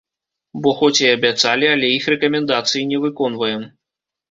[0.63, 3.71] Бо хоць і абяцалі, але іх рэкамендацыі не выконваем.